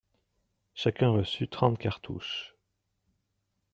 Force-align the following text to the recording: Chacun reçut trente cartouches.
Chacun 0.73 1.09
reçut 1.11 1.47
trente 1.47 1.77
cartouches. 1.77 2.55